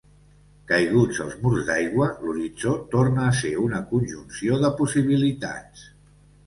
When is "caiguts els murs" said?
0.69-1.67